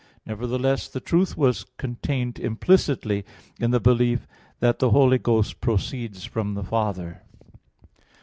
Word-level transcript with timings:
Nevertheless 0.25 0.87
the 0.87 0.99
truth 0.99 1.37
was 1.37 1.63
contained 1.77 2.39
implicitly 2.39 3.23
in 3.59 3.69
the 3.69 3.79
belief 3.79 4.25
that 4.59 4.79
the 4.79 4.89
Holy 4.89 5.19
Ghost 5.19 5.61
proceeds 5.61 6.25
from 6.25 6.55
the 6.55 6.63
Father. 6.63 7.21